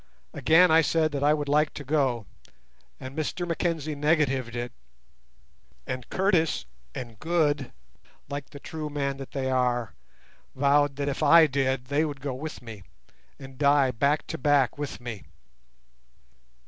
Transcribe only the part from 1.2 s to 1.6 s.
I would